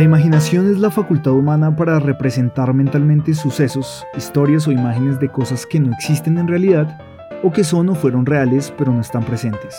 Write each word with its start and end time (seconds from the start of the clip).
La 0.00 0.04
imaginación 0.04 0.70
es 0.70 0.78
la 0.78 0.90
facultad 0.90 1.34
humana 1.34 1.76
para 1.76 2.00
representar 2.00 2.72
mentalmente 2.72 3.34
sucesos, 3.34 4.06
historias 4.16 4.66
o 4.66 4.72
imágenes 4.72 5.20
de 5.20 5.28
cosas 5.28 5.66
que 5.66 5.78
no 5.78 5.92
existen 5.92 6.38
en 6.38 6.48
realidad 6.48 6.98
o 7.42 7.52
que 7.52 7.64
son 7.64 7.90
o 7.90 7.94
fueron 7.94 8.24
reales 8.24 8.72
pero 8.78 8.94
no 8.94 9.02
están 9.02 9.24
presentes. 9.24 9.76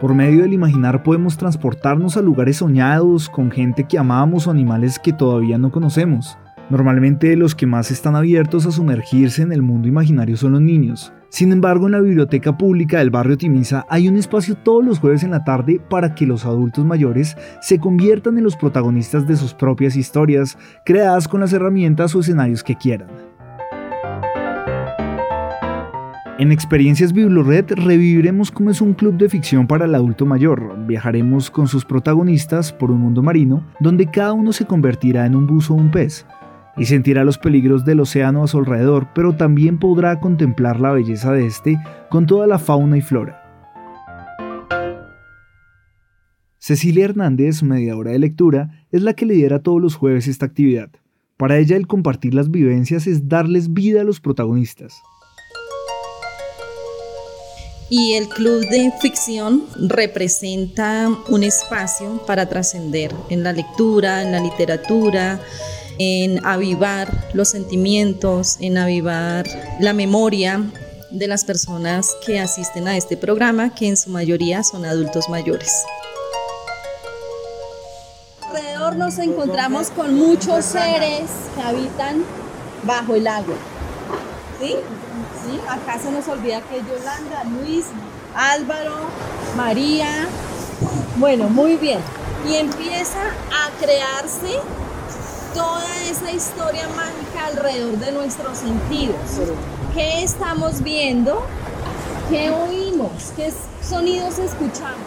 Por 0.00 0.14
medio 0.14 0.42
del 0.42 0.52
imaginar 0.52 1.02
podemos 1.02 1.36
transportarnos 1.36 2.16
a 2.16 2.22
lugares 2.22 2.58
soñados 2.58 3.28
con 3.28 3.50
gente 3.50 3.82
que 3.82 3.98
amamos 3.98 4.46
o 4.46 4.52
animales 4.52 4.96
que 5.00 5.12
todavía 5.12 5.58
no 5.58 5.72
conocemos. 5.72 6.38
Normalmente 6.70 7.36
los 7.36 7.54
que 7.54 7.66
más 7.66 7.90
están 7.90 8.16
abiertos 8.16 8.64
a 8.64 8.70
sumergirse 8.70 9.42
en 9.42 9.52
el 9.52 9.60
mundo 9.60 9.86
imaginario 9.86 10.38
son 10.38 10.52
los 10.52 10.62
niños. 10.62 11.12
Sin 11.28 11.52
embargo, 11.52 11.86
en 11.86 11.92
la 11.92 12.00
biblioteca 12.00 12.56
pública 12.56 12.98
del 12.98 13.10
barrio 13.10 13.36
Timisa 13.36 13.84
hay 13.90 14.08
un 14.08 14.16
espacio 14.16 14.56
todos 14.56 14.82
los 14.82 14.98
jueves 14.98 15.24
en 15.24 15.32
la 15.32 15.44
tarde 15.44 15.78
para 15.90 16.14
que 16.14 16.26
los 16.26 16.46
adultos 16.46 16.86
mayores 16.86 17.36
se 17.60 17.78
conviertan 17.78 18.38
en 18.38 18.44
los 18.44 18.56
protagonistas 18.56 19.26
de 19.26 19.36
sus 19.36 19.52
propias 19.52 19.94
historias, 19.94 20.56
creadas 20.86 21.28
con 21.28 21.40
las 21.40 21.52
herramientas 21.52 22.14
o 22.14 22.20
escenarios 22.20 22.62
que 22.62 22.76
quieran. 22.76 23.08
En 26.38 26.50
Experiencias 26.50 27.12
Biblored 27.12 27.66
reviviremos 27.76 28.50
cómo 28.50 28.70
es 28.70 28.80
un 28.80 28.94
club 28.94 29.16
de 29.18 29.28
ficción 29.28 29.66
para 29.66 29.84
el 29.84 29.94
adulto 29.94 30.24
mayor. 30.24 30.74
Viajaremos 30.86 31.50
con 31.50 31.68
sus 31.68 31.84
protagonistas 31.84 32.72
por 32.72 32.90
un 32.90 33.00
mundo 33.00 33.22
marino 33.22 33.64
donde 33.80 34.10
cada 34.10 34.32
uno 34.32 34.52
se 34.52 34.64
convertirá 34.64 35.26
en 35.26 35.36
un 35.36 35.46
buzo 35.46 35.74
o 35.74 35.76
un 35.76 35.90
pez 35.90 36.26
y 36.76 36.86
sentirá 36.86 37.24
los 37.24 37.38
peligros 37.38 37.84
del 37.84 38.00
océano 38.00 38.44
a 38.44 38.48
su 38.48 38.58
alrededor, 38.58 39.08
pero 39.14 39.36
también 39.36 39.78
podrá 39.78 40.20
contemplar 40.20 40.80
la 40.80 40.92
belleza 40.92 41.32
de 41.32 41.46
este 41.46 41.78
con 42.10 42.26
toda 42.26 42.46
la 42.46 42.58
fauna 42.58 42.96
y 42.96 43.00
flora. 43.00 43.40
Cecilia 46.58 47.04
Hernández, 47.04 47.62
mediadora 47.62 48.12
de 48.12 48.18
lectura, 48.18 48.86
es 48.90 49.02
la 49.02 49.12
que 49.14 49.26
lidera 49.26 49.58
todos 49.58 49.82
los 49.82 49.96
jueves 49.96 50.28
esta 50.28 50.46
actividad. 50.46 50.90
Para 51.36 51.58
ella 51.58 51.76
el 51.76 51.86
compartir 51.86 52.34
las 52.34 52.50
vivencias 52.50 53.06
es 53.06 53.28
darles 53.28 53.72
vida 53.74 54.00
a 54.00 54.04
los 54.04 54.20
protagonistas 54.20 55.02
y 57.90 58.14
el 58.14 58.28
club 58.28 58.66
de 58.68 58.92
ficción 59.00 59.64
representa 59.76 61.10
un 61.28 61.44
espacio 61.44 62.24
para 62.26 62.48
trascender 62.48 63.14
en 63.30 63.42
la 63.42 63.52
lectura, 63.52 64.22
en 64.22 64.32
la 64.32 64.40
literatura, 64.40 65.40
en 65.98 66.44
avivar 66.44 67.30
los 67.34 67.48
sentimientos, 67.48 68.56
en 68.60 68.78
avivar 68.78 69.46
la 69.80 69.92
memoria 69.92 70.62
de 71.10 71.28
las 71.28 71.44
personas 71.44 72.16
que 72.26 72.40
asisten 72.40 72.88
a 72.88 72.96
este 72.96 73.16
programa, 73.16 73.74
que 73.74 73.88
en 73.88 73.96
su 73.96 74.10
mayoría 74.10 74.62
son 74.64 74.84
adultos 74.84 75.28
mayores. 75.28 75.70
Alrededor 78.42 78.96
nos 78.96 79.18
encontramos 79.18 79.90
con 79.90 80.14
muchos 80.14 80.64
seres 80.64 81.22
que 81.54 81.62
habitan 81.62 82.24
bajo 82.84 83.14
el 83.14 83.26
agua. 83.26 83.54
¿Sí? 84.60 84.76
Acá 85.68 85.98
se 85.98 86.10
nos 86.10 86.26
olvida 86.28 86.60
que 86.62 86.78
Yolanda, 86.78 87.44
Luis, 87.44 87.86
Álvaro, 88.34 88.96
María. 89.56 90.26
Bueno, 91.16 91.48
muy 91.48 91.76
bien. 91.76 92.00
Y 92.48 92.56
empieza 92.56 93.20
a 93.20 93.70
crearse 93.80 94.58
toda 95.54 95.86
esa 96.10 96.32
historia 96.32 96.88
mágica 96.88 97.46
alrededor 97.46 97.96
de 97.98 98.12
nuestros 98.12 98.58
sentidos. 98.58 99.16
¿Qué 99.94 100.24
estamos 100.24 100.82
viendo? 100.82 101.46
¿Qué 102.28 102.50
oímos? 102.50 103.32
¿Qué 103.36 103.52
sonidos 103.80 104.40
escuchamos? 104.40 104.98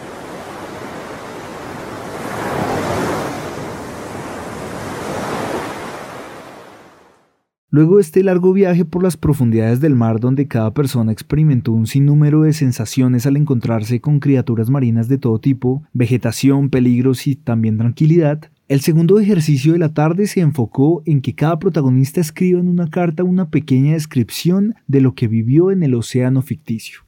Luego 7.70 7.96
de 7.96 8.00
este 8.00 8.24
largo 8.24 8.54
viaje 8.54 8.86
por 8.86 9.02
las 9.02 9.18
profundidades 9.18 9.80
del 9.80 9.94
mar 9.94 10.20
donde 10.20 10.48
cada 10.48 10.72
persona 10.72 11.12
experimentó 11.12 11.72
un 11.72 11.86
sinnúmero 11.86 12.40
de 12.40 12.54
sensaciones 12.54 13.26
al 13.26 13.36
encontrarse 13.36 14.00
con 14.00 14.20
criaturas 14.20 14.70
marinas 14.70 15.08
de 15.08 15.18
todo 15.18 15.38
tipo, 15.38 15.82
vegetación, 15.92 16.70
peligros 16.70 17.26
y 17.26 17.36
también 17.36 17.76
tranquilidad, 17.76 18.50
el 18.68 18.82
segundo 18.82 19.18
ejercicio 19.18 19.72
de 19.72 19.78
la 19.78 19.94
tarde 19.94 20.26
se 20.26 20.40
enfocó 20.40 21.02
en 21.06 21.22
que 21.22 21.34
cada 21.34 21.58
protagonista 21.58 22.20
escriba 22.20 22.60
en 22.60 22.68
una 22.68 22.90
carta 22.90 23.24
una 23.24 23.48
pequeña 23.48 23.94
descripción 23.94 24.74
de 24.86 25.00
lo 25.00 25.14
que 25.14 25.26
vivió 25.26 25.70
en 25.70 25.82
el 25.82 25.94
océano 25.94 26.42
ficticio. 26.42 27.00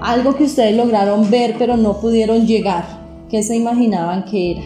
Algo 0.00 0.36
que 0.36 0.44
ustedes 0.44 0.74
lograron 0.74 1.30
ver 1.30 1.56
pero 1.58 1.76
no 1.76 2.00
pudieron 2.00 2.46
llegar. 2.46 2.86
¿Qué 3.28 3.42
se 3.42 3.56
imaginaban 3.56 4.24
que 4.24 4.52
era? 4.52 4.62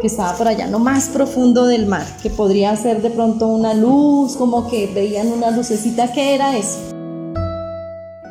que 0.00 0.06
estaba 0.06 0.34
por 0.38 0.48
allá, 0.48 0.66
no 0.66 0.78
más 0.78 1.10
profundo 1.10 1.66
del 1.66 1.84
mar, 1.84 2.06
que 2.22 2.30
podría 2.30 2.74
ser 2.74 3.02
de 3.02 3.10
pronto 3.10 3.48
una 3.48 3.74
luz, 3.74 4.34
como 4.34 4.70
que 4.70 4.90
veían 4.94 5.26
una 5.26 5.50
lucecita, 5.50 6.10
¿qué 6.10 6.34
era 6.34 6.56
eso? 6.56 6.78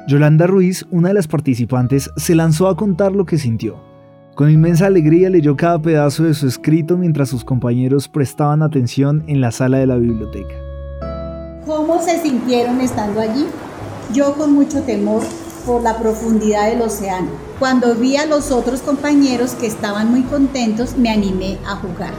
Yolanda 0.07 0.47
Ruiz, 0.47 0.87
una 0.89 1.09
de 1.09 1.13
las 1.13 1.27
participantes, 1.27 2.09
se 2.17 2.33
lanzó 2.33 2.69
a 2.69 2.75
contar 2.75 3.11
lo 3.11 3.27
que 3.27 3.37
sintió. 3.37 3.88
Con 4.39 4.49
inmensa 4.49 4.85
alegría 4.85 5.29
leyó 5.29 5.57
cada 5.57 5.81
pedazo 5.81 6.23
de 6.23 6.33
su 6.33 6.47
escrito 6.47 6.97
mientras 6.97 7.27
sus 7.27 7.43
compañeros 7.43 8.07
prestaban 8.07 8.61
atención 8.61 9.21
en 9.27 9.41
la 9.41 9.51
sala 9.51 9.79
de 9.79 9.85
la 9.85 9.97
biblioteca. 9.97 10.55
¿Cómo 11.65 12.01
se 12.01 12.21
sintieron 12.21 12.79
estando 12.79 13.19
allí? 13.19 13.47
Yo 14.13 14.35
con 14.35 14.53
mucho 14.53 14.83
temor 14.83 15.23
por 15.65 15.83
la 15.83 15.99
profundidad 15.99 16.69
del 16.69 16.81
océano. 16.83 17.27
Cuando 17.59 17.93
vi 17.95 18.15
a 18.15 18.27
los 18.27 18.49
otros 18.51 18.79
compañeros 18.79 19.55
que 19.55 19.67
estaban 19.67 20.09
muy 20.09 20.21
contentos, 20.21 20.97
me 20.97 21.09
animé 21.09 21.57
a 21.67 21.75
jugar. 21.75 22.13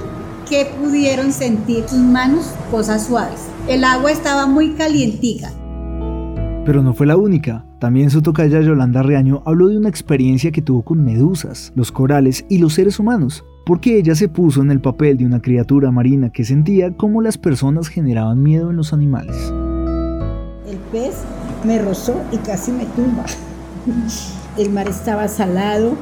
¿Qué 0.46 0.70
pudieron 0.78 1.32
sentir 1.32 1.88
sus 1.88 2.00
manos? 2.00 2.52
Cosas 2.70 3.06
suaves. 3.06 3.46
El 3.66 3.82
agua 3.82 4.10
estaba 4.10 4.44
muy 4.44 4.74
calientica. 4.74 5.52
Pero 6.66 6.82
no 6.82 6.92
fue 6.92 7.06
la 7.06 7.16
única. 7.16 7.64
También 7.80 8.10
su 8.10 8.20
tocaya 8.20 8.60
Yolanda 8.60 9.02
Reaño 9.02 9.42
habló 9.46 9.68
de 9.68 9.78
una 9.78 9.88
experiencia 9.88 10.52
que 10.52 10.60
tuvo 10.60 10.82
con 10.82 11.02
medusas, 11.02 11.72
los 11.74 11.90
corales 11.90 12.44
y 12.50 12.58
los 12.58 12.74
seres 12.74 13.00
humanos, 13.00 13.46
porque 13.64 13.96
ella 13.96 14.14
se 14.14 14.28
puso 14.28 14.60
en 14.60 14.70
el 14.70 14.82
papel 14.82 15.16
de 15.16 15.24
una 15.24 15.40
criatura 15.40 15.90
marina 15.90 16.30
que 16.30 16.44
sentía 16.44 16.94
cómo 16.94 17.22
las 17.22 17.38
personas 17.38 17.88
generaban 17.88 18.42
miedo 18.42 18.68
en 18.68 18.76
los 18.76 18.92
animales. 18.92 19.34
El 20.68 20.76
pez 20.92 21.14
me 21.64 21.80
rozó 21.80 22.20
y 22.30 22.36
casi 22.36 22.70
me 22.70 22.84
tumba. 22.84 23.24
El 24.58 24.70
mar 24.72 24.86
estaba 24.86 25.26
salado, 25.26 25.94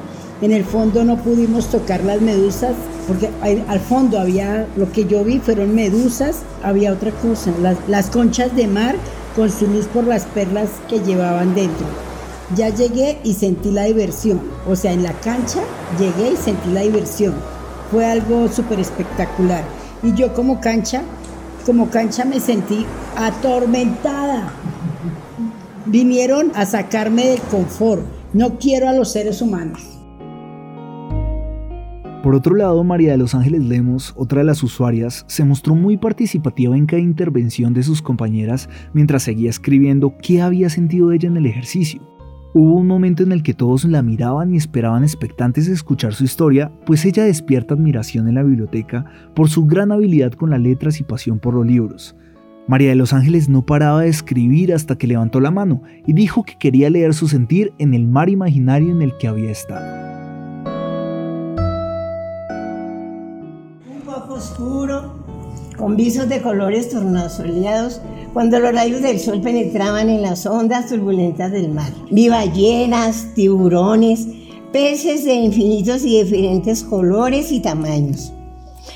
en 0.42 0.50
el 0.50 0.64
fondo 0.64 1.04
no 1.04 1.18
pudimos 1.18 1.70
tocar 1.70 2.02
las 2.02 2.20
medusas, 2.20 2.74
porque 3.06 3.30
al 3.42 3.78
fondo 3.78 4.18
había, 4.18 4.66
lo 4.76 4.90
que 4.90 5.04
yo 5.04 5.22
vi 5.22 5.38
fueron 5.38 5.76
medusas, 5.76 6.42
había 6.64 6.92
otra 6.92 7.12
cosa, 7.12 7.52
las, 7.62 7.76
las 7.88 8.10
conchas 8.10 8.56
de 8.56 8.66
mar 8.66 8.96
con 9.36 9.50
su 9.50 9.66
luz 9.66 9.86
por 9.86 10.04
las 10.04 10.24
perlas 10.24 10.70
que 10.88 11.00
llevaban 11.00 11.54
dentro. 11.54 11.86
Ya 12.56 12.70
llegué 12.70 13.18
y 13.24 13.34
sentí 13.34 13.70
la 13.70 13.84
diversión, 13.84 14.40
o 14.66 14.74
sea, 14.74 14.92
en 14.92 15.02
la 15.02 15.12
cancha 15.12 15.60
llegué 15.98 16.32
y 16.32 16.36
sentí 16.36 16.70
la 16.70 16.80
diversión. 16.80 17.34
Fue 17.90 18.06
algo 18.06 18.48
súper 18.48 18.80
espectacular. 18.80 19.64
Y 20.02 20.14
yo 20.14 20.32
como 20.34 20.60
cancha, 20.60 21.02
como 21.66 21.90
cancha 21.90 22.24
me 22.24 22.40
sentí 22.40 22.86
atormentada, 23.16 24.52
Vinieron 25.90 26.52
a 26.54 26.66
sacarme 26.66 27.28
del 27.28 27.40
confort. 27.40 28.02
No 28.34 28.58
quiero 28.58 28.90
a 28.90 28.92
los 28.92 29.10
seres 29.10 29.40
humanos. 29.40 29.97
Por 32.22 32.34
otro 32.34 32.56
lado, 32.56 32.82
María 32.82 33.12
de 33.12 33.18
los 33.18 33.36
Ángeles 33.36 33.64
Lemos, 33.64 34.12
otra 34.16 34.40
de 34.40 34.44
las 34.44 34.64
usuarias, 34.64 35.24
se 35.28 35.44
mostró 35.44 35.76
muy 35.76 35.96
participativa 35.96 36.76
en 36.76 36.86
cada 36.86 37.00
intervención 37.00 37.72
de 37.72 37.84
sus 37.84 38.02
compañeras 38.02 38.68
mientras 38.92 39.22
seguía 39.22 39.50
escribiendo 39.50 40.14
qué 40.20 40.42
había 40.42 40.68
sentido 40.68 41.12
ella 41.12 41.28
en 41.28 41.36
el 41.36 41.46
ejercicio. 41.46 42.02
Hubo 42.54 42.74
un 42.74 42.88
momento 42.88 43.22
en 43.22 43.30
el 43.30 43.44
que 43.44 43.54
todos 43.54 43.84
la 43.84 44.02
miraban 44.02 44.52
y 44.52 44.56
esperaban 44.56 45.04
expectantes 45.04 45.68
de 45.68 45.74
escuchar 45.74 46.12
su 46.12 46.24
historia, 46.24 46.72
pues 46.86 47.04
ella 47.04 47.22
despierta 47.22 47.74
admiración 47.74 48.26
en 48.26 48.34
la 48.34 48.42
biblioteca 48.42 49.04
por 49.34 49.48
su 49.48 49.66
gran 49.66 49.92
habilidad 49.92 50.32
con 50.32 50.50
las 50.50 50.60
letras 50.60 50.98
y 50.98 51.04
pasión 51.04 51.38
por 51.38 51.54
los 51.54 51.66
libros. 51.66 52.16
María 52.66 52.88
de 52.88 52.96
los 52.96 53.12
Ángeles 53.12 53.48
no 53.48 53.64
paraba 53.64 54.02
de 54.02 54.08
escribir 54.08 54.74
hasta 54.74 54.98
que 54.98 55.06
levantó 55.06 55.38
la 55.40 55.52
mano 55.52 55.82
y 56.04 56.14
dijo 56.14 56.42
que 56.42 56.56
quería 56.58 56.90
leer 56.90 57.14
su 57.14 57.28
sentir 57.28 57.72
en 57.78 57.94
el 57.94 58.08
mar 58.08 58.28
imaginario 58.28 58.90
en 58.90 59.02
el 59.02 59.16
que 59.18 59.28
había 59.28 59.50
estado. 59.50 60.07
Oscuro, 64.38 65.12
con 65.76 65.96
visos 65.96 66.28
de 66.28 66.40
colores 66.40 66.90
tornasoleados, 66.90 68.00
cuando 68.32 68.58
los 68.58 68.72
rayos 68.72 69.02
del 69.02 69.20
sol 69.20 69.40
penetraban 69.40 70.08
en 70.08 70.22
las 70.22 70.46
ondas 70.46 70.88
turbulentas 70.88 71.52
del 71.52 71.70
mar. 71.70 71.92
Vi 72.10 72.28
ballenas, 72.28 73.34
tiburones, 73.34 74.26
peces 74.72 75.24
de 75.24 75.34
infinitos 75.34 76.04
y 76.04 76.22
diferentes 76.22 76.82
colores 76.82 77.52
y 77.52 77.60
tamaños. 77.60 78.32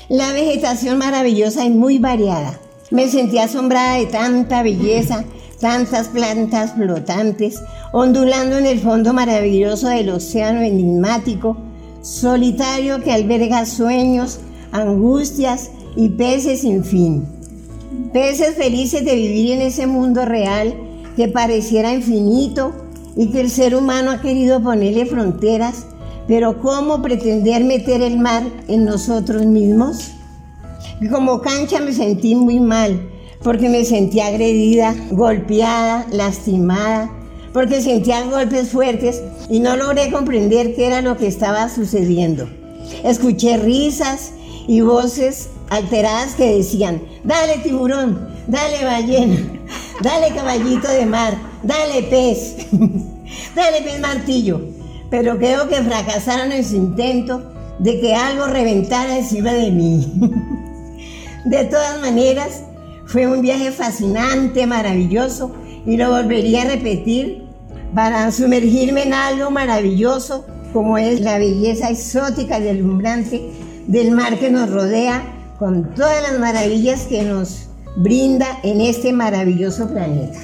La 0.09 0.33
vegetación 0.33 0.97
maravillosa 0.97 1.65
y 1.65 1.69
muy 1.69 1.97
variada 1.99 2.59
me 2.91 3.07
sentí 3.07 3.37
asombrada 3.39 3.97
de 3.97 4.05
tanta 4.05 4.61
belleza, 4.61 5.23
tantas 5.59 6.09
plantas 6.09 6.73
flotantes, 6.73 7.61
ondulando 7.91 8.57
en 8.57 8.65
el 8.65 8.79
fondo 8.79 9.13
maravilloso 9.13 9.87
del 9.87 10.09
océano 10.09 10.61
enigmático, 10.61 11.57
solitario 12.01 13.01
que 13.01 13.11
alberga 13.11 13.65
sueños, 13.65 14.39
angustias 14.73 15.69
y 15.95 16.09
peces 16.09 16.61
sin 16.61 16.83
fin. 16.83 17.25
Peces 18.11 18.55
felices 18.55 19.05
de 19.05 19.15
vivir 19.15 19.51
en 19.53 19.61
ese 19.61 19.87
mundo 19.87 20.25
real 20.25 20.73
que 21.15 21.27
pareciera 21.27 21.93
infinito 21.93 22.73
y 23.15 23.29
que 23.29 23.41
el 23.41 23.49
ser 23.49 23.75
humano 23.75 24.11
ha 24.11 24.21
querido 24.21 24.61
ponerle 24.61 25.05
fronteras, 25.05 25.85
pero 26.27 26.59
¿cómo 26.59 27.01
pretender 27.01 27.63
meter 27.63 28.01
el 28.01 28.17
mar 28.17 28.43
en 28.67 28.85
nosotros 28.85 29.45
mismos? 29.45 30.11
Como 31.11 31.41
cancha 31.41 31.79
me 31.79 31.93
sentí 31.93 32.33
muy 32.33 32.59
mal, 32.59 33.09
porque 33.43 33.69
me 33.69 33.85
sentí 33.85 34.21
agredida, 34.21 34.95
golpeada, 35.11 36.07
lastimada, 36.11 37.11
porque 37.51 37.81
sentía 37.81 38.23
golpes 38.23 38.69
fuertes 38.69 39.21
y 39.49 39.59
no 39.59 39.75
logré 39.75 40.11
comprender 40.11 40.75
qué 40.75 40.87
era 40.87 41.01
lo 41.01 41.17
que 41.17 41.27
estaba 41.27 41.69
sucediendo. 41.69 42.47
Escuché 43.03 43.57
risas 43.57 44.31
y 44.67 44.81
voces 44.81 45.49
alteradas 45.69 46.35
que 46.35 46.57
decían, 46.57 47.01
dale 47.23 47.57
tiburón, 47.59 48.27
dale 48.47 48.83
ballena, 48.85 49.37
dale 50.01 50.33
caballito 50.33 50.87
de 50.89 51.05
mar, 51.05 51.35
dale 51.63 52.03
pez, 52.03 52.55
dale 53.55 53.81
pez 53.83 53.99
martillo. 53.99 54.61
Pero 55.09 55.37
creo 55.37 55.67
que 55.67 55.75
fracasaron 55.75 56.51
en 56.51 56.65
su 56.65 56.75
intento 56.75 57.51
de 57.79 57.99
que 57.99 58.15
algo 58.15 58.45
reventara 58.45 59.17
encima 59.17 59.53
de 59.53 59.71
mí. 59.71 60.13
De 61.45 61.65
todas 61.65 61.99
maneras, 61.99 62.63
fue 63.05 63.27
un 63.27 63.41
viaje 63.41 63.69
fascinante, 63.71 64.65
maravilloso, 64.65 65.51
y 65.85 65.97
lo 65.97 66.09
volvería 66.09 66.61
a 66.61 66.65
repetir 66.65 67.43
para 67.93 68.31
sumergirme 68.31 69.03
en 69.03 69.13
algo 69.13 69.51
maravilloso 69.51 70.45
como 70.71 70.97
es 70.97 71.21
la 71.21 71.37
belleza 71.37 71.89
exótica 71.89 72.59
y 72.59 72.63
deslumbrante 72.63 73.51
del 73.87 74.11
mar 74.11 74.39
que 74.39 74.49
nos 74.49 74.69
rodea, 74.69 75.23
con 75.59 75.93
todas 75.93 76.21
las 76.21 76.39
maravillas 76.39 77.05
que 77.07 77.23
nos 77.23 77.69
brinda 77.97 78.47
en 78.63 78.81
este 78.81 79.13
maravilloso 79.13 79.87
planeta. 79.89 80.39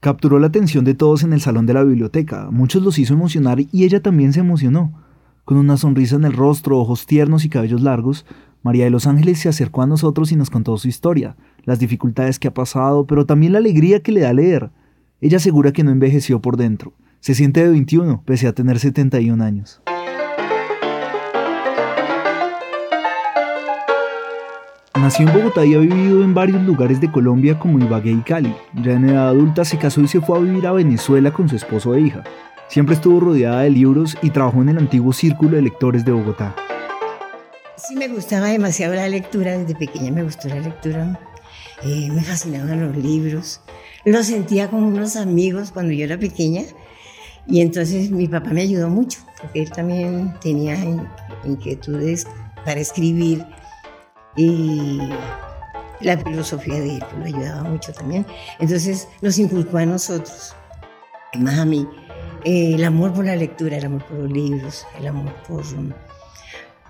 Capturó 0.00 0.38
la 0.38 0.46
atención 0.46 0.84
de 0.84 0.94
todos 0.94 1.24
en 1.24 1.32
el 1.32 1.40
salón 1.40 1.66
de 1.66 1.74
la 1.74 1.82
biblioteca, 1.82 2.48
muchos 2.52 2.82
los 2.82 2.98
hizo 2.98 3.14
emocionar 3.14 3.58
y 3.60 3.84
ella 3.84 4.00
también 4.00 4.32
se 4.32 4.40
emocionó. 4.40 4.92
Con 5.44 5.58
una 5.58 5.76
sonrisa 5.76 6.16
en 6.16 6.24
el 6.24 6.32
rostro, 6.32 6.78
ojos 6.78 7.06
tiernos 7.06 7.44
y 7.44 7.48
cabellos 7.48 7.80
largos, 7.80 8.24
María 8.62 8.84
de 8.84 8.90
los 8.90 9.06
Ángeles 9.06 9.40
se 9.40 9.48
acercó 9.48 9.82
a 9.82 9.86
nosotros 9.86 10.30
y 10.32 10.36
nos 10.36 10.50
contó 10.50 10.76
su 10.76 10.88
historia, 10.88 11.36
las 11.64 11.78
dificultades 11.78 12.38
que 12.38 12.48
ha 12.48 12.54
pasado, 12.54 13.06
pero 13.06 13.26
también 13.26 13.52
la 13.52 13.58
alegría 13.58 14.00
que 14.00 14.12
le 14.12 14.20
da 14.20 14.32
leer. 14.32 14.70
Ella 15.20 15.38
asegura 15.38 15.72
que 15.72 15.82
no 15.82 15.90
envejeció 15.90 16.40
por 16.40 16.56
dentro. 16.56 16.92
Se 17.26 17.34
siente 17.34 17.60
de 17.60 17.70
21, 17.70 18.22
pese 18.24 18.46
a 18.46 18.52
tener 18.52 18.78
71 18.78 19.42
años. 19.42 19.80
Nació 24.94 25.26
en 25.26 25.34
Bogotá 25.34 25.66
y 25.66 25.74
ha 25.74 25.78
vivido 25.78 26.22
en 26.22 26.34
varios 26.34 26.62
lugares 26.62 27.00
de 27.00 27.10
Colombia 27.10 27.58
como 27.58 27.80
Ibagué 27.80 28.12
y 28.12 28.22
Cali. 28.22 28.54
Ya 28.74 28.92
en 28.92 29.08
edad 29.08 29.30
adulta 29.30 29.64
se 29.64 29.76
casó 29.76 30.02
y 30.02 30.06
se 30.06 30.20
fue 30.20 30.38
a 30.38 30.40
vivir 30.40 30.68
a 30.68 30.72
Venezuela 30.72 31.32
con 31.32 31.48
su 31.48 31.56
esposo 31.56 31.96
e 31.96 32.02
hija. 32.02 32.22
Siempre 32.68 32.94
estuvo 32.94 33.18
rodeada 33.18 33.62
de 33.62 33.70
libros 33.70 34.16
y 34.22 34.30
trabajó 34.30 34.62
en 34.62 34.68
el 34.68 34.78
antiguo 34.78 35.12
Círculo 35.12 35.56
de 35.56 35.62
Lectores 35.62 36.04
de 36.04 36.12
Bogotá. 36.12 36.54
Sí, 37.76 37.96
me 37.96 38.06
gustaba 38.06 38.50
demasiado 38.50 38.94
la 38.94 39.08
lectura, 39.08 39.58
desde 39.58 39.74
pequeña 39.74 40.12
me 40.12 40.22
gustó 40.22 40.46
la 40.46 40.60
lectura, 40.60 41.18
eh, 41.82 42.08
me 42.08 42.22
fascinaban 42.22 42.86
los 42.86 42.96
libros, 42.96 43.62
los 44.04 44.26
sentía 44.26 44.70
como 44.70 44.86
unos 44.86 45.16
amigos 45.16 45.72
cuando 45.72 45.92
yo 45.92 46.04
era 46.04 46.18
pequeña 46.18 46.62
y 47.48 47.60
entonces 47.60 48.10
mi 48.10 48.26
papá 48.26 48.50
me 48.50 48.62
ayudó 48.62 48.88
mucho, 48.88 49.20
porque 49.40 49.62
él 49.62 49.70
también 49.70 50.34
tenía 50.40 50.76
inquietudes 51.44 52.26
para 52.64 52.80
escribir 52.80 53.44
y 54.36 55.00
la 56.00 56.18
filosofía 56.18 56.80
de 56.80 56.96
él 56.96 57.04
lo 57.18 57.24
ayudaba 57.24 57.62
mucho 57.62 57.92
también. 57.92 58.26
Entonces 58.58 59.08
nos 59.22 59.38
inculcó 59.38 59.78
a 59.78 59.86
nosotros, 59.86 60.54
más 61.34 61.58
a 61.58 61.64
mí, 61.64 61.86
eh, 62.44 62.74
el 62.74 62.84
amor 62.84 63.12
por 63.12 63.24
la 63.24 63.36
lectura, 63.36 63.76
el 63.76 63.86
amor 63.86 64.04
por 64.04 64.18
los 64.18 64.30
libros, 64.30 64.86
el 64.98 65.06
amor 65.06 65.32
por, 65.46 65.64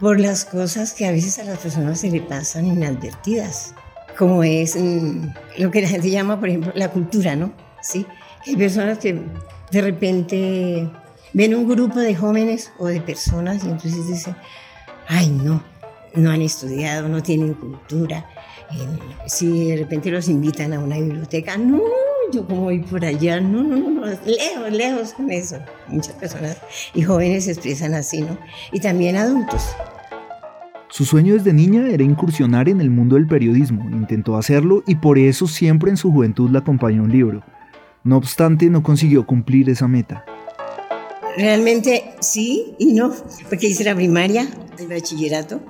por 0.00 0.18
las 0.18 0.44
cosas 0.44 0.92
que 0.92 1.06
a 1.06 1.10
veces 1.10 1.38
a 1.38 1.44
las 1.44 1.58
personas 1.58 2.00
se 2.00 2.10
le 2.10 2.20
pasan 2.20 2.66
inadvertidas, 2.66 3.74
como 4.18 4.42
es 4.42 4.74
mm, 4.76 5.28
lo 5.58 5.70
que 5.70 5.82
la 5.82 5.88
gente 5.88 6.10
llama, 6.10 6.40
por 6.40 6.48
ejemplo, 6.48 6.72
la 6.74 6.90
cultura, 6.90 7.36
¿no? 7.36 7.52
Sí, 7.82 8.06
hay 8.46 8.56
personas 8.56 8.98
que 8.98 9.20
de 9.70 9.80
repente 9.80 10.90
ven 11.32 11.54
un 11.54 11.68
grupo 11.68 11.98
de 11.98 12.14
jóvenes 12.14 12.72
o 12.78 12.86
de 12.86 13.00
personas 13.00 13.64
y 13.64 13.68
entonces 13.68 14.06
dicen, 14.08 14.36
ay, 15.08 15.28
no, 15.28 15.62
no 16.14 16.30
han 16.30 16.42
estudiado, 16.42 17.08
no 17.08 17.22
tienen 17.22 17.54
cultura. 17.54 18.26
si 19.26 19.68
de 19.68 19.76
repente 19.76 20.10
los 20.10 20.28
invitan 20.28 20.72
a 20.72 20.80
una 20.80 20.96
biblioteca, 20.96 21.56
no, 21.56 21.80
yo 22.32 22.46
como 22.46 22.62
voy 22.62 22.80
por 22.80 23.04
allá, 23.04 23.40
no, 23.40 23.62
no, 23.62 23.90
no, 23.90 24.06
lejos, 24.06 24.72
lejos 24.72 25.12
con 25.12 25.30
eso. 25.30 25.58
Muchas 25.88 26.14
personas 26.14 26.58
y 26.94 27.02
jóvenes 27.02 27.44
se 27.44 27.52
expresan 27.52 27.94
así, 27.94 28.22
¿no? 28.22 28.38
Y 28.72 28.80
también 28.80 29.16
adultos. 29.16 29.62
Su 30.88 31.04
sueño 31.04 31.34
desde 31.34 31.52
niña 31.52 31.88
era 31.88 32.04
incursionar 32.04 32.68
en 32.68 32.80
el 32.80 32.90
mundo 32.90 33.16
del 33.16 33.26
periodismo, 33.26 33.84
intentó 33.90 34.36
hacerlo 34.36 34.82
y 34.86 34.94
por 34.94 35.18
eso 35.18 35.46
siempre 35.46 35.90
en 35.90 35.96
su 35.96 36.10
juventud 36.10 36.48
la 36.50 36.60
acompañó 36.60 37.02
un 37.02 37.12
libro. 37.12 37.42
No 38.06 38.18
obstante, 38.18 38.70
no 38.70 38.84
consiguió 38.84 39.26
cumplir 39.26 39.68
esa 39.68 39.88
meta. 39.88 40.24
Realmente 41.36 42.04
sí 42.20 42.76
y 42.78 42.92
no, 42.92 43.12
porque 43.48 43.66
hice 43.66 43.82
la 43.82 43.96
primaria, 43.96 44.48
el 44.78 44.86
bachillerato, 44.86 45.60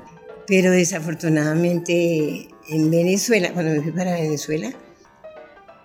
pero 0.46 0.70
desafortunadamente 0.70 2.48
en 2.68 2.90
Venezuela, 2.90 3.52
cuando 3.54 3.72
me 3.72 3.80
fui 3.80 3.90
para 3.90 4.12
Venezuela, 4.12 4.70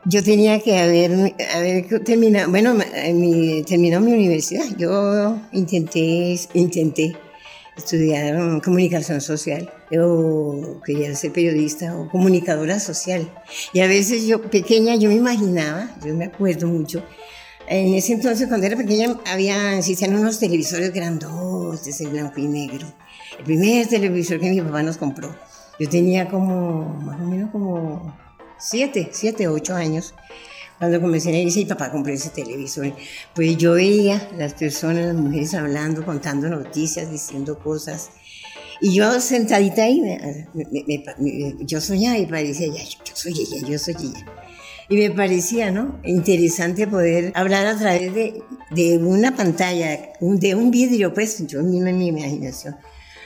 yo 0.04 0.22
tenía 0.24 0.60
que 0.60 0.78
haber, 0.78 1.34
terminado, 2.04 2.50
bueno, 2.50 2.76
mi, 3.14 3.64
terminó 3.64 4.02
mi 4.02 4.12
universidad. 4.12 4.66
Yo 4.78 5.40
intenté, 5.54 6.38
intenté 6.54 7.16
estudiar 7.78 8.62
comunicación 8.62 9.22
social. 9.22 9.72
Yo 9.92 10.80
quería 10.86 11.14
ser 11.16 11.34
periodista 11.34 11.98
o 11.98 12.10
comunicadora 12.10 12.80
social. 12.80 13.30
Y 13.74 13.82
a 13.82 13.88
veces 13.88 14.26
yo, 14.26 14.42
pequeña, 14.42 14.96
yo 14.96 15.10
me 15.10 15.16
imaginaba, 15.16 15.96
yo 16.06 16.16
me 16.16 16.26
acuerdo 16.26 16.68
mucho, 16.68 17.04
en 17.68 17.94
ese 17.94 18.14
entonces, 18.14 18.48
cuando 18.48 18.68
era 18.68 18.76
pequeña, 18.76 19.18
había, 19.26 19.78
existían 19.78 20.16
unos 20.16 20.40
televisores 20.40 20.92
grandotes 20.92 22.02
en 22.02 22.12
blanco 22.12 22.40
y 22.40 22.48
negro 22.48 22.88
el 23.38 23.46
primer 23.46 23.88
televisor 23.88 24.40
que 24.40 24.50
mi 24.50 24.62
papá 24.62 24.84
nos 24.84 24.98
compró. 24.98 25.36
Yo 25.80 25.90
tenía 25.90 26.28
como, 26.28 26.84
más 27.02 27.20
o 27.20 27.24
menos 27.24 27.50
como 27.52 28.16
siete, 28.60 29.10
siete, 29.12 29.48
ocho 29.48 29.74
años. 29.74 30.14
Cuando 30.78 31.00
comencé 31.00 31.30
a 31.30 31.46
decir, 31.46 31.68
papá 31.68 31.92
compré 31.92 32.14
ese 32.14 32.30
televisor, 32.30 32.94
pues 33.34 33.58
yo 33.58 33.74
veía 33.74 34.30
las 34.38 34.54
personas, 34.54 35.06
las 35.06 35.16
mujeres 35.16 35.54
hablando, 35.54 36.06
contando 36.06 36.50
noticias, 36.50 37.10
diciendo 37.10 37.58
cosas. 37.60 38.12
Y 38.82 38.96
yo 38.96 39.20
sentadita 39.22 39.84
ahí, 39.84 40.02
yo 41.62 41.80
soñaba 41.80 42.18
y 42.18 42.26
parecía, 42.26 42.68
yo 42.68 43.16
soy 43.16 43.34
ella, 43.34 43.68
yo 43.68 43.78
soy 43.78 43.96
ella. 44.00 44.26
Y 44.90 44.98
me 44.98 45.12
parecía, 45.12 45.72
¿no? 45.72 46.02
Interesante 46.04 46.88
poder 46.88 47.32
hablar 47.36 47.68
a 47.68 47.78
través 47.78 48.14
de, 48.14 48.42
de 48.72 48.98
una 48.98 49.36
pantalla, 49.36 50.12
de 50.20 50.56
un 50.56 50.72
vidrio, 50.72 51.14
pues, 51.14 51.46
yo 51.48 51.64
misma 51.64 51.92
en 51.92 51.98
mi 52.00 52.08
imaginación 52.08 52.76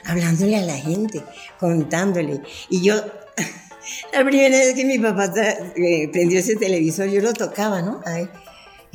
hablándole 0.06 0.56
a 0.58 0.62
la 0.62 0.78
gente, 0.78 1.22
contándole. 1.60 2.42
Y 2.70 2.82
yo, 2.82 2.96
la 4.14 4.24
primera 4.24 4.58
vez 4.58 4.74
que 4.74 4.86
mi 4.86 5.00
papá 5.00 5.34
eh, 5.76 6.10
prendió 6.12 6.40
ese 6.40 6.56
televisor, 6.56 7.08
yo 7.10 7.22
lo 7.22 7.34
tocaba, 7.34 7.82
¿no? 7.82 8.02
Ay, 8.06 8.30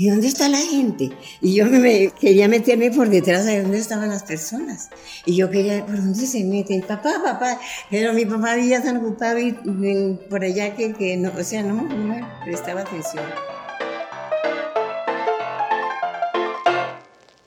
¿y 0.00 0.08
dónde 0.08 0.28
está 0.28 0.48
la 0.48 0.56
gente? 0.56 1.10
Y 1.42 1.56
yo 1.56 1.66
me, 1.66 2.10
quería 2.18 2.48
meterme 2.48 2.90
por 2.90 3.10
detrás 3.10 3.44
de 3.44 3.60
dónde 3.60 3.76
estaban 3.76 4.08
las 4.08 4.22
personas. 4.22 4.88
Y 5.26 5.36
yo 5.36 5.50
quería, 5.50 5.84
¿por 5.84 5.98
dónde 5.98 6.26
se 6.26 6.42
meten? 6.42 6.80
Papá, 6.80 7.20
papá. 7.22 7.58
Pero 7.90 8.14
mi 8.14 8.24
papá 8.24 8.52
había 8.52 8.82
tan 8.82 8.96
ocupado 8.96 9.38
y, 9.38 9.52
por 10.30 10.42
allá 10.42 10.74
que, 10.74 10.94
que 10.94 11.18
no, 11.18 11.30
o 11.38 11.44
sea, 11.44 11.62
no, 11.62 11.82
no 11.82 11.96
me 11.96 12.24
prestaba 12.46 12.80
atención. 12.80 13.24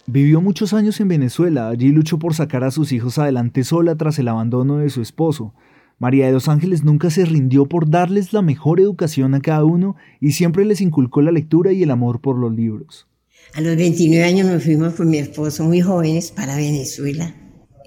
Vivió 0.05 0.39
muchos 0.39 0.75
años 0.75 0.99
en 0.99 1.07
Venezuela, 1.07 1.69
allí 1.69 1.89
luchó 1.89 2.19
por 2.19 2.35
sacar 2.35 2.63
a 2.63 2.69
sus 2.69 2.91
hijos 2.91 3.17
adelante 3.17 3.63
sola 3.63 3.95
tras 3.95 4.19
el 4.19 4.27
abandono 4.27 4.77
de 4.77 4.91
su 4.91 5.01
esposo. 5.01 5.55
María 6.03 6.25
de 6.25 6.33
los 6.33 6.49
Ángeles 6.49 6.83
nunca 6.83 7.09
se 7.09 7.23
rindió 7.23 7.65
por 7.65 7.89
darles 7.89 8.33
la 8.33 8.41
mejor 8.41 8.81
educación 8.81 9.35
a 9.35 9.39
cada 9.39 9.63
uno 9.63 9.95
y 10.19 10.33
siempre 10.33 10.65
les 10.65 10.81
inculcó 10.81 11.21
la 11.21 11.31
lectura 11.31 11.71
y 11.71 11.81
el 11.81 11.91
amor 11.91 12.19
por 12.19 12.37
los 12.37 12.53
libros. 12.53 13.07
A 13.53 13.61
los 13.61 13.77
29 13.77 14.21
años 14.25 14.45
nos 14.45 14.63
fuimos 14.65 14.95
con 14.95 15.09
mi 15.09 15.17
esposo 15.17 15.63
muy 15.63 15.79
jóvenes 15.79 16.31
para 16.31 16.57
Venezuela 16.57 17.33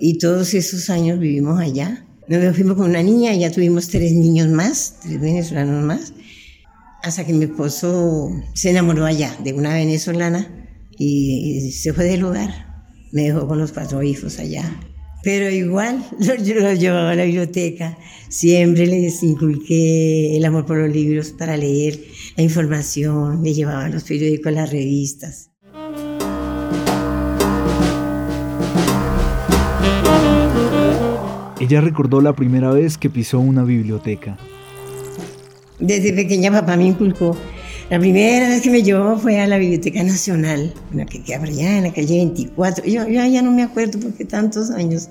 y 0.00 0.16
todos 0.16 0.54
esos 0.54 0.88
años 0.88 1.18
vivimos 1.18 1.60
allá. 1.60 2.06
Nos 2.26 2.56
fuimos 2.56 2.78
con 2.78 2.88
una 2.88 3.02
niña, 3.02 3.34
ya 3.34 3.52
tuvimos 3.52 3.88
tres 3.88 4.14
niños 4.14 4.48
más, 4.48 4.96
tres 5.02 5.20
venezolanos 5.20 5.84
más. 5.84 6.14
hasta 7.02 7.26
que 7.26 7.34
mi 7.34 7.44
esposo 7.44 8.30
se 8.54 8.70
enamoró 8.70 9.04
allá 9.04 9.36
de 9.44 9.52
una 9.52 9.74
venezolana 9.74 10.48
y 10.96 11.70
se 11.70 11.92
fue 11.92 12.04
del 12.04 12.20
lugar. 12.20 12.88
Me 13.12 13.24
dejó 13.24 13.46
con 13.46 13.58
los 13.58 13.72
cuatro 13.72 14.02
hijos 14.02 14.38
allá. 14.38 14.64
Pero 15.26 15.50
igual 15.50 16.04
yo 16.20 16.54
los 16.54 16.78
llevaba 16.78 17.10
a 17.10 17.14
la 17.16 17.24
biblioteca. 17.24 17.98
Siempre 18.28 18.86
les 18.86 19.24
inculqué 19.24 20.36
el 20.36 20.44
amor 20.44 20.66
por 20.66 20.76
los 20.76 20.88
libros 20.88 21.30
para 21.30 21.56
leer 21.56 21.98
la 22.36 22.44
información. 22.44 23.42
Le 23.42 23.52
llevaba 23.52 23.88
los 23.88 24.04
periódicos, 24.04 24.52
las 24.52 24.70
revistas. 24.70 25.50
Ella 31.58 31.80
recordó 31.80 32.20
la 32.20 32.36
primera 32.36 32.70
vez 32.70 32.96
que 32.96 33.10
pisó 33.10 33.40
una 33.40 33.64
biblioteca. 33.64 34.38
Desde 35.80 36.12
pequeña 36.12 36.52
papá 36.52 36.76
me 36.76 36.86
inculcó 36.86 37.36
la 37.88 38.00
primera 38.00 38.48
vez 38.48 38.62
que 38.62 38.70
me 38.70 38.82
llevó 38.82 39.16
fue 39.16 39.38
a 39.38 39.46
la 39.46 39.58
Biblioteca 39.58 40.02
Nacional, 40.02 40.74
la 40.92 41.06
que 41.06 41.22
queda 41.22 41.44
allá 41.44 41.78
en 41.78 41.84
la 41.84 41.92
calle 41.92 42.16
24. 42.16 42.84
Yo, 42.84 43.06
ya 43.06 43.42
no 43.42 43.52
me 43.52 43.62
acuerdo 43.62 44.00
porque 44.00 44.24
tantos 44.24 44.70
años, 44.70 45.08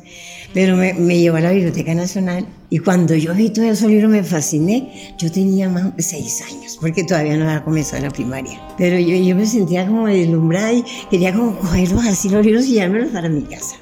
pero 0.54 0.76
me, 0.76 0.94
me, 0.94 1.18
llevó 1.18 1.38
a 1.38 1.42
la 1.42 1.52
Biblioteca 1.52 1.96
Nacional 1.96 2.46
y 2.70 2.80
cuando 2.80 3.16
yo 3.16 3.34
vi 3.34 3.50
todos 3.50 3.70
esos 3.70 3.90
libros 3.90 4.12
me 4.12 4.24
fasciné. 4.24 5.14
Yo 5.18 5.32
tenía 5.32 5.70
más 5.70 5.96
de 5.96 6.04
seis 6.04 6.44
años 6.52 6.78
porque 6.82 7.06
todavía 7.06 7.38
no 7.38 7.46
había 7.46 7.64
comenzado 7.64 8.04
la 8.04 8.12
primaria. 8.12 8.60
Pero 8.78 9.00
yo, 9.00 9.16
yo 9.16 9.36
me 9.38 9.46
sentía 9.46 9.88
como 9.88 10.08
deslumbrada 10.08 10.74
y 10.74 10.84
quería 11.10 11.34
como 11.34 11.58
cogerlos 11.58 12.06
así 12.06 12.28
los 12.28 12.46
libros 12.46 12.66
y 12.66 12.74
llevármelos 12.74 13.12
para 13.12 13.30
mi 13.30 13.44
casa. 13.44 13.78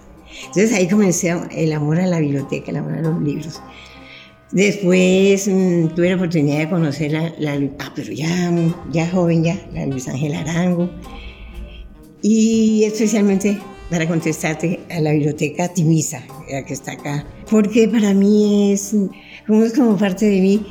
Entonces 0.47 0.71
ahí 0.73 0.87
comencé 0.87 1.35
el 1.51 1.73
amor 1.73 1.99
a 1.99 2.05
la 2.05 2.19
biblioteca, 2.19 2.69
el 2.69 2.77
amor 2.77 2.93
a 2.93 3.01
los 3.01 3.19
libros. 3.23 3.59
Después 4.53 5.47
mm, 5.47 5.95
tuve 5.95 6.09
la 6.09 6.15
oportunidad 6.15 6.59
de 6.59 6.69
conocer 6.69 7.11
la, 7.11 7.33
la, 7.39 7.59
ah, 7.79 7.91
pero 7.95 8.13
ya, 8.13 8.51
ya 8.91 9.09
joven 9.09 9.43
ya, 9.43 9.59
la 9.73 9.87
Luis 9.87 10.07
Ángel 10.07 10.35
Arango. 10.35 10.91
Y 12.21 12.83
especialmente 12.83 13.57
para 13.89 14.07
contestarte 14.07 14.79
a 14.91 14.99
la 15.01 15.11
biblioteca 15.11 15.73
Timisa, 15.73 16.23
la 16.51 16.63
que 16.63 16.73
está 16.73 16.91
acá. 16.91 17.25
Porque 17.49 17.87
para 17.87 18.13
mí 18.13 18.71
es 18.71 18.95
como, 19.47 19.63
es 19.63 19.73
como 19.73 19.97
parte 19.97 20.27
de 20.27 20.39
mí. 20.39 20.63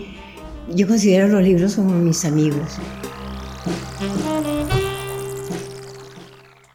Yo 0.72 0.86
considero 0.86 1.26
los 1.26 1.42
libros 1.42 1.74
como 1.74 1.92
mis 1.98 2.24
amigos. 2.24 2.78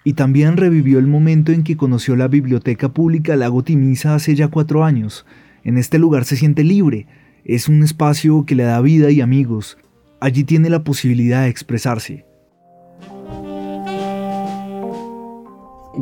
Y 0.04 0.14
también 0.14 0.58
revivió 0.58 1.00
el 1.00 1.08
momento 1.08 1.54
en 1.54 1.64
que 1.64 1.78
conoció 1.78 2.18
la 2.18 2.28
Biblioteca 2.28 2.90
Pública 2.90 3.38
Lago 3.38 3.64
Timisa 3.64 4.14
hace 4.14 4.36
ya 4.36 4.50
cuatro 4.50 4.84
años 4.84 5.26
en 5.68 5.78
este 5.78 6.00
lugar 6.00 6.24
se 6.24 6.38
siente 6.38 6.64
libre, 6.64 7.08
es 7.44 7.68
un 7.68 7.84
espacio 7.84 8.46
que 8.46 8.56
le 8.56 8.64
da 8.64 8.80
vida 8.80 9.12
y 9.12 9.20
amigos. 9.20 9.78
Allí 10.22 10.46
tiene 10.46 10.70
la 10.70 10.86
posibilidad 10.86 11.42
de 11.42 11.50
expresarse. 11.50 12.26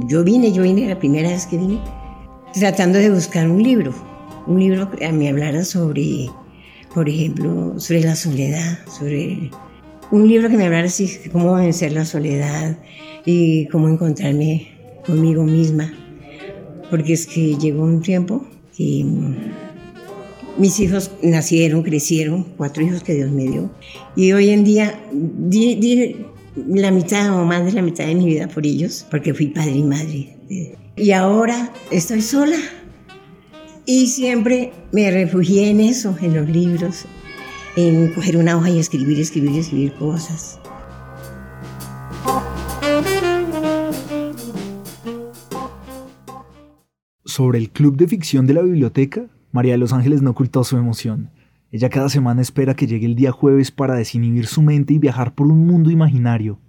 Yo 0.08 0.24
vine, 0.24 0.52
yo 0.52 0.62
vine 0.62 0.88
la 0.88 1.00
primera 1.00 1.30
vez 1.30 1.48
que 1.48 1.58
vine, 1.58 1.80
tratando 2.54 3.00
de 3.00 3.10
buscar 3.10 3.50
un 3.50 3.64
libro, 3.64 3.92
un 4.46 4.60
libro 4.60 4.92
que 4.92 5.04
a 5.04 5.12
mí 5.12 5.28
hablara 5.28 5.66
sobre, 5.66 6.30
por 6.94 7.10
ejemplo, 7.10 7.80
sobre 7.80 8.02
la 8.02 8.16
soledad, 8.16 8.78
sobre 8.88 9.50
un 10.12 10.28
libro 10.28 10.48
que 10.48 10.58
me 10.58 10.66
hablara 10.66 10.86
así, 10.86 11.10
cómo 11.32 11.56
vencer 11.56 11.92
la 11.92 12.06
soledad 12.06 12.78
y 13.26 13.66
cómo 13.70 13.90
encontrarme 13.90 14.68
conmigo 15.08 15.44
misma, 15.44 15.92
porque 16.92 17.14
es 17.14 17.26
que 17.26 17.56
llegó 17.56 17.84
un 17.84 18.04
tiempo 18.04 18.46
que 18.76 19.06
mis 20.58 20.80
hijos 20.80 21.12
nacieron, 21.22 21.84
crecieron, 21.84 22.44
cuatro 22.58 22.84
hijos 22.84 23.04
que 23.04 23.14
Dios 23.14 23.32
me 23.32 23.44
dio. 23.44 23.72
Y 24.16 24.32
hoy 24.32 24.50
en 24.50 24.64
día 24.64 25.00
di, 25.12 26.16
la 26.68 26.92
mitad 26.92 27.40
o 27.40 27.46
más 27.46 27.66
de 27.66 27.74
la 27.74 27.82
mitad 27.82 28.06
de 28.06 28.16
mi 28.16 28.26
vida 28.26 28.48
por 28.48 28.66
ellos, 28.66 29.06
porque 29.12 29.34
fui 29.34 29.48
padre 29.48 29.78
y 29.78 29.84
madre. 29.84 30.38
Y 30.96 31.12
ahora 31.12 31.74
estoy 31.92 32.22
sola. 32.22 32.58
Y 33.86 34.08
siempre 34.08 34.72
me 34.92 35.12
refugié 35.12 35.70
en 35.70 35.80
eso, 35.80 36.16
en 36.22 36.34
los 36.34 36.50
libros, 36.50 37.06
en 37.76 38.14
coger 38.14 38.38
una 38.38 38.58
hoja 38.58 38.70
y 38.72 38.80
escribir, 38.80 39.20
escribir, 39.20 39.60
escribir 39.60 39.94
cosas. 39.94 40.60
Sobre 47.36 47.60
el 47.60 47.70
club 47.70 47.98
de 47.98 48.08
ficción 48.08 48.48
de 48.48 48.54
la 48.54 48.62
biblioteca, 48.62 49.26
María 49.52 49.74
de 49.74 49.78
los 49.78 49.92
Ángeles 49.92 50.22
no 50.22 50.30
ocultó 50.30 50.64
su 50.64 50.78
emoción. 50.78 51.32
Ella 51.70 51.90
cada 51.90 52.08
semana 52.08 52.42
espera 52.42 52.78
que 52.78 52.88
llegue 52.88 53.08
el 53.08 53.18
día 53.18 53.34
jueves 53.34 53.72
para 53.72 53.96
desinhibir 53.96 54.48
su 54.48 54.62
mente 54.62 54.94
y 54.94 55.00
viajar 55.00 55.36
por 55.36 55.48
un 55.48 55.68
mundo 55.68 55.92
imaginario. 55.92 56.62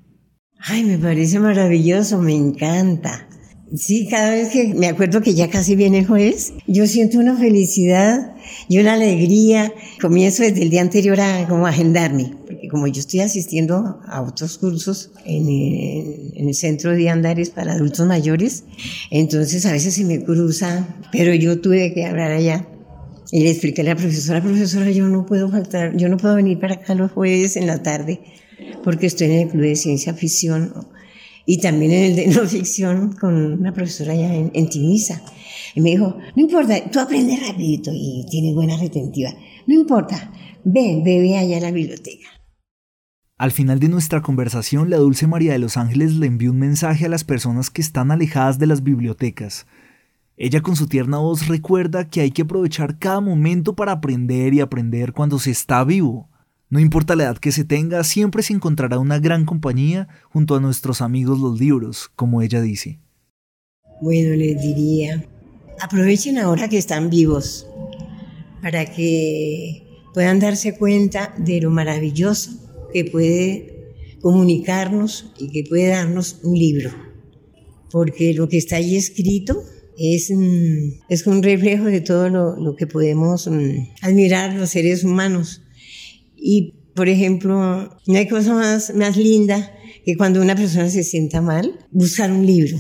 Ay, 0.59 0.83
me 0.83 0.99
parece 0.99 1.39
maravilloso, 1.39 2.21
me 2.21 2.35
encanta. 2.35 3.29
Sí, 3.77 4.09
cada 4.11 4.31
vez 4.31 4.49
que 4.49 4.75
me 4.75 4.89
acuerdo 4.89 5.21
que 5.21 5.35
ya 5.35 5.49
casi 5.49 5.77
viene 5.77 6.05
jueves, 6.05 6.53
yo 6.67 6.89
siento 6.89 7.21
una 7.21 7.37
felicidad 7.37 8.35
y 8.69 8.81
una 8.81 8.95
alegría. 8.95 9.73
Comienzo 10.01 10.43
desde 10.43 10.63
el 10.63 10.71
día 10.71 10.83
anterior 10.83 11.21
a 11.21 11.47
como 11.47 11.69
agendarme, 11.69 12.33
como 12.69 12.87
yo 12.87 13.01
estoy 13.01 13.21
asistiendo 13.21 14.01
a 14.07 14.23
otros 14.23 14.59
cursos 14.59 15.11
en 15.25 15.49
el, 16.35 16.55
centro 16.55 16.93
de 16.93 17.09
andares 17.11 17.51
para 17.51 17.73
adultos 17.73 18.07
mayores, 18.07 18.65
entonces 19.11 19.67
a 19.67 19.73
veces 19.73 19.95
se 19.95 20.05
me 20.05 20.23
cruza, 20.23 20.87
pero 21.13 21.35
yo 21.35 21.61
tuve 21.61 21.93
que 21.93 22.05
hablar 22.05 22.33
allá. 22.33 22.67
Y 23.33 23.41
le 23.41 23.51
expliqué 23.51 23.83
a 23.83 23.85
la 23.85 23.97
profesora, 23.97 24.41
profesora, 24.41 24.91
yo 24.91 25.07
no 25.09 25.27
puedo 25.27 25.51
faltar, 25.51 25.97
yo 25.97 26.09
no 26.09 26.17
puedo 26.17 26.37
venir 26.37 26.61
para 26.61 26.75
acá 26.75 26.95
los 26.95 27.11
jueves 27.11 27.57
en 27.57 27.67
la 27.67 27.83
tarde, 27.83 28.21
porque 28.85 29.07
estoy 29.07 29.27
en 29.27 29.33
el 29.33 29.49
club 29.49 29.63
de 29.65 29.77
ciencia 29.77 30.15
ficción 30.15 30.73
y 31.45 31.59
también 31.59 31.93
en 31.93 32.03
el 32.05 32.17
de 32.17 32.27
no 32.29 32.47
ficción 32.47 33.13
con 33.13 33.35
una 33.35 33.73
profesora 33.73 34.13
allá 34.13 34.35
en, 34.35 34.51
en 34.55 34.69
Timisa. 34.69 35.23
Y 35.75 35.81
me 35.81 35.91
dijo, 35.91 36.17
no 36.35 36.43
importa, 36.43 36.91
tú 36.91 36.99
aprendes 36.99 37.47
rapidito 37.47 37.91
y 37.93 38.25
tienes 38.31 38.55
buena 38.55 38.77
retentiva. 38.77 39.31
No 39.67 39.75
importa, 39.75 40.33
ven, 40.65 41.05
bebe 41.05 41.37
allá 41.37 41.59
a 41.59 41.61
la 41.61 41.71
biblioteca. 41.71 42.29
Al 43.39 43.53
final 43.53 43.81
de 43.81 43.91
nuestra 43.91 44.23
conversación, 44.23 44.89
la 44.89 44.97
Dulce 44.97 45.27
María 45.27 45.53
de 45.53 45.59
los 45.59 45.77
Ángeles 45.77 46.15
le 46.15 46.27
envió 46.27 46.53
un 46.53 46.59
mensaje 46.59 47.05
a 47.05 47.11
las 47.11 47.23
personas 47.23 47.69
que 47.69 47.83
están 47.83 48.11
alejadas 48.11 48.59
de 48.59 48.67
las 48.67 48.83
bibliotecas. 48.83 49.67
Ella 50.39 50.63
con 50.63 50.75
su 50.75 50.87
tierna 50.87 51.19
voz 51.19 51.47
recuerda 51.47 52.09
que 52.09 52.23
hay 52.23 52.31
que 52.31 52.43
aprovechar 52.43 52.99
cada 52.99 53.21
momento 53.21 53.77
para 53.77 53.93
aprender 53.93 54.55
y 54.55 54.61
aprender 54.61 55.13
cuando 55.13 55.39
se 55.39 55.51
está 55.51 55.85
vivo. 55.85 56.31
No 56.71 56.81
importa 56.81 57.15
la 57.15 57.25
edad 57.25 57.37
que 57.37 57.53
se 57.53 57.65
tenga, 57.65 58.05
siempre 58.05 58.43
se 58.43 58.55
encontrará 58.55 58.99
una 58.99 59.19
gran 59.19 59.45
compañía 59.45 60.09
junto 60.31 60.55
a 60.55 60.61
nuestros 60.61 61.03
amigos 61.03 61.39
los 61.39 61.61
libros, 61.61 62.11
como 62.17 62.41
ella 62.41 62.63
dice. 62.63 63.01
Bueno, 64.01 64.35
les 64.35 64.63
diría, 64.63 65.27
aprovechen 65.83 66.39
ahora 66.39 66.71
que 66.71 66.79
están 66.79 67.11
vivos 67.11 67.67
para 68.63 68.87
que 68.87 69.87
puedan 70.15 70.41
darse 70.41 70.79
cuenta 70.79 71.35
de 71.37 71.61
lo 71.61 71.71
maravilloso 71.71 72.66
que 72.97 73.05
puede 73.05 74.17
comunicarnos 74.23 75.35
y 75.39 75.51
que 75.51 75.65
puede 75.69 75.89
darnos 75.89 76.39
un 76.43 76.59
libro. 76.59 76.91
Porque 77.91 78.33
lo 78.33 78.49
que 78.49 78.57
está 78.57 78.77
ahí 78.77 78.97
escrito 78.97 79.63
es, 79.99 80.31
mm, 80.31 81.03
es 81.11 81.27
un 81.27 81.43
reflejo 81.43 81.85
de 81.85 82.01
todo 82.01 82.31
lo, 82.31 82.57
lo 82.57 82.75
que 82.75 82.87
podemos 82.87 83.49
mm, 83.49 83.89
admirar 84.01 84.55
los 84.55 84.71
seres 84.71 85.05
humanos 85.05 85.61
y, 86.35 86.73
por 86.95 87.11
ejemplo, 87.11 87.91
no 88.07 88.17
hay 88.17 88.27
cosa 88.29 88.55
más, 88.55 88.95
más 88.95 89.19
linda 89.19 89.75
que 90.07 90.17
cuando 90.17 90.41
una 90.41 90.57
persona 90.57 90.89
se 90.89 91.03
sienta 91.03 91.43
mal, 91.43 91.79
buscar 91.91 92.33
un 92.33 92.47
libro. 92.47 92.79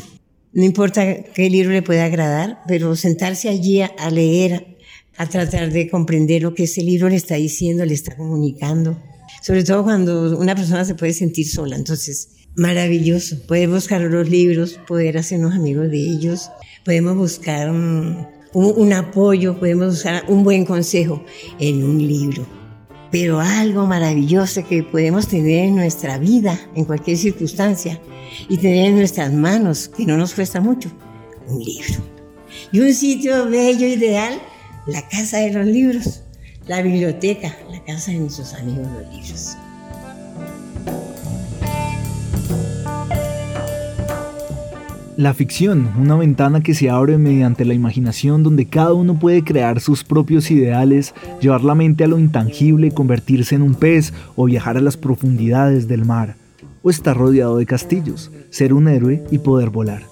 No 0.54 0.64
importa 0.64 1.24
qué 1.24 1.50
libro 1.50 1.72
le 1.72 1.82
pueda 1.82 2.06
agradar, 2.06 2.60
pero 2.66 2.96
sentarse 2.96 3.50
allí 3.50 3.82
a, 3.82 4.10
leer, 4.10 4.78
a 5.18 5.28
tratar 5.28 5.70
de 5.70 5.90
comprender 5.90 6.40
lo 6.40 6.54
que 6.54 6.62
ese 6.62 6.82
libro 6.82 7.10
le 7.10 7.16
está 7.16 7.34
diciendo, 7.34 7.84
le 7.84 7.92
está 7.92 8.16
comunicando. 8.16 8.98
Sobre 9.46 9.62
todo 9.62 9.84
cuando 9.84 10.36
una 10.36 10.56
persona 10.56 10.84
se 10.84 10.96
puede 10.96 11.12
sentir 11.12 11.48
sola. 11.48 11.76
Entonces, 11.76 12.30
maravilloso. 12.56 13.46
Poder 13.46 13.68
buscar 13.68 14.00
los 14.00 14.28
libros, 14.28 14.80
poder 14.88 15.18
hacernos 15.18 15.54
amigos 15.54 15.88
de 15.88 15.98
ellos. 15.98 16.50
Podemos 16.84 17.14
buscar 17.14 17.70
un, 17.70 18.92
apoyo, 18.92 19.56
podemos 19.56 19.94
buscar 19.94 20.24
un 20.26 20.42
buen 20.42 20.64
consejo 20.64 21.24
en 21.60 21.84
un 21.84 21.98
libro 21.98 22.44
pero 23.08 23.40
algo 23.40 23.86
maravilloso 23.86 24.66
que 24.66 24.82
podemos 24.82 25.28
tener 25.28 25.66
en 25.66 25.76
nuestra 25.76 26.18
vida, 26.18 26.60
en 26.74 26.84
cualquier 26.84 27.16
circunstancia, 27.16 27.98
y 28.48 28.58
tener 28.58 28.86
en 28.86 28.96
nuestras 28.96 29.32
manos, 29.32 29.88
que 29.88 30.04
no 30.04 30.18
nos 30.18 30.34
cuesta 30.34 30.60
mucho, 30.60 30.90
un 31.46 31.62
libro. 31.62 31.94
Y 32.72 32.80
un 32.80 32.92
sitio 32.92 33.48
bello, 33.48 33.86
ideal, 33.86 34.38
la 34.86 35.08
casa 35.08 35.38
de 35.38 35.52
los 35.52 35.64
libros, 35.64 36.24
la 36.66 36.82
biblioteca, 36.82 37.54
la 37.70 37.80
casa 37.84 38.10
de 38.10 38.18
nuestros 38.18 38.52
amigos 38.54 38.88
los 38.88 39.14
libros. 39.14 39.56
La 45.16 45.32
ficción, 45.32 45.92
una 45.98 46.16
ventana 46.16 46.60
que 46.60 46.74
se 46.74 46.90
abre 46.90 47.16
mediante 47.18 47.64
la 47.64 47.72
imaginación 47.72 48.42
donde 48.42 48.66
cada 48.66 48.92
uno 48.92 49.18
puede 49.18 49.44
crear 49.44 49.80
sus 49.80 50.04
propios 50.04 50.50
ideales, 50.50 51.14
llevar 51.40 51.62
la 51.62 51.74
mente 51.74 52.04
a 52.04 52.08
lo 52.08 52.18
intangible, 52.18 52.90
convertirse 52.90 53.54
en 53.54 53.62
un 53.62 53.76
pez 53.76 54.12
o 54.34 54.44
viajar 54.44 54.76
a 54.76 54.82
las 54.82 54.96
profundidades 54.96 55.88
del 55.88 56.04
mar, 56.04 56.34
o 56.82 56.90
estar 56.90 57.16
rodeado 57.16 57.56
de 57.56 57.64
castillos, 57.64 58.30
ser 58.50 58.74
un 58.74 58.88
héroe 58.88 59.24
y 59.30 59.38
poder 59.38 59.70
volar. 59.70 60.02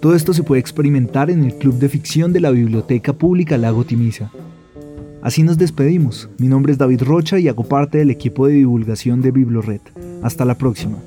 Todo 0.00 0.14
esto 0.14 0.32
se 0.32 0.44
puede 0.44 0.60
experimentar 0.60 1.30
en 1.30 1.42
el 1.42 1.54
Club 1.54 1.78
de 1.78 1.88
Ficción 1.88 2.32
de 2.32 2.40
la 2.40 2.50
Biblioteca 2.50 3.14
Pública 3.14 3.58
Lago 3.58 3.84
Timisa. 3.84 4.30
Así 5.22 5.42
nos 5.42 5.58
despedimos. 5.58 6.28
Mi 6.38 6.48
nombre 6.48 6.72
es 6.72 6.78
David 6.78 7.02
Rocha 7.02 7.38
y 7.38 7.48
hago 7.48 7.64
parte 7.64 7.98
del 7.98 8.10
equipo 8.10 8.46
de 8.46 8.54
divulgación 8.54 9.20
de 9.20 9.30
Biblored. 9.30 9.80
Hasta 10.22 10.44
la 10.44 10.56
próxima. 10.56 10.98